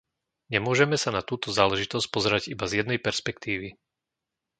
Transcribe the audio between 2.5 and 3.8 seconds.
iba z jednej perspektívy.